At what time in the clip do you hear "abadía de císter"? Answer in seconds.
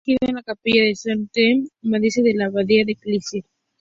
2.47-3.43